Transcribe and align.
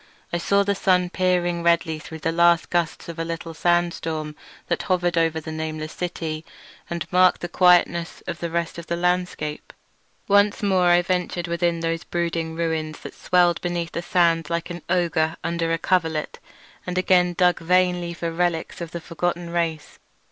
I 0.33 0.39
saw 0.39 0.63
the 0.63 0.73
sun 0.73 1.11
peering 1.11 1.61
redly 1.61 1.99
through 1.99 2.21
the 2.21 2.31
last 2.31 2.71
gusts 2.71 3.07
of 3.07 3.19
a 3.19 3.23
little 3.23 3.53
sandstorm 3.53 4.35
that 4.67 4.81
hovered 4.81 5.15
over 5.15 5.39
the 5.39 5.51
nameless 5.51 5.93
city, 5.93 6.43
and 6.89 7.05
marked 7.11 7.41
the 7.41 7.47
quietness 7.47 8.23
of 8.25 8.39
the 8.39 8.49
rest 8.49 8.79
of 8.79 8.87
the 8.87 8.95
landscape. 8.95 9.71
Once 10.27 10.63
more 10.63 10.87
I 10.87 11.03
ventured 11.03 11.47
within 11.47 11.81
those 11.81 12.03
brooding 12.03 12.55
ruins 12.55 13.01
that 13.01 13.13
swelled 13.13 13.61
beneath 13.61 13.91
the 13.91 14.01
sand 14.01 14.49
like 14.49 14.71
an 14.71 14.81
ogre 14.89 15.35
under 15.43 15.71
a 15.71 15.77
coverlet, 15.77 16.39
and 16.87 16.97
again 16.97 17.33
dug 17.33 17.59
vainly 17.59 18.15
for 18.15 18.31
relics 18.31 18.81
of 18.81 18.89
the 18.93 19.01
forgotten 19.01 19.51
race. 19.51 19.99